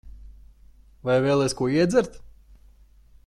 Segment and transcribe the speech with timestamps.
[1.09, 2.17] Vai vēlies ko iedzert?